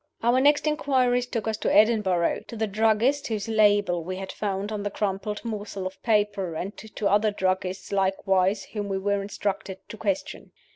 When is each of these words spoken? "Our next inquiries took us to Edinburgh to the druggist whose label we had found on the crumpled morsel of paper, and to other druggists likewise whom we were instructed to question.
"Our 0.23 0.41
next 0.41 0.65
inquiries 0.65 1.27
took 1.27 1.47
us 1.47 1.57
to 1.57 1.71
Edinburgh 1.71 2.45
to 2.47 2.55
the 2.55 2.65
druggist 2.65 3.27
whose 3.27 3.47
label 3.47 4.03
we 4.03 4.15
had 4.15 4.31
found 4.31 4.71
on 4.71 4.81
the 4.81 4.89
crumpled 4.89 5.45
morsel 5.45 5.85
of 5.85 6.01
paper, 6.01 6.55
and 6.55 6.75
to 6.75 7.07
other 7.07 7.29
druggists 7.29 7.91
likewise 7.91 8.63
whom 8.63 8.89
we 8.89 8.97
were 8.97 9.21
instructed 9.21 9.77
to 9.89 9.97
question. 9.97 10.53